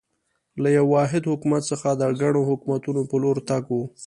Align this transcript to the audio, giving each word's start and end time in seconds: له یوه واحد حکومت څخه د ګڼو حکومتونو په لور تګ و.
له 0.61 0.69
یوه 0.77 0.89
واحد 0.95 1.23
حکومت 1.31 1.61
څخه 1.71 1.89
د 1.93 2.03
ګڼو 2.21 2.41
حکومتونو 2.49 3.01
په 3.09 3.15
لور 3.23 3.37
تګ 3.49 3.63
و. 3.71 3.77